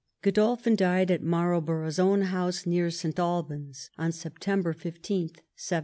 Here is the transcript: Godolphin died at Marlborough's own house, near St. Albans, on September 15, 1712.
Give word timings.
Godolphin 0.23 0.75
died 0.75 1.11
at 1.11 1.21
Marlborough's 1.21 1.99
own 1.99 2.23
house, 2.23 2.65
near 2.65 2.89
St. 2.89 3.19
Albans, 3.19 3.91
on 3.99 4.11
September 4.11 4.73
15, 4.73 5.27
1712. 5.27 5.39